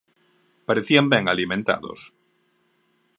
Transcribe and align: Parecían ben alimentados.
Parecían 0.67 1.05
ben 1.13 1.23
alimentados. 1.33 1.99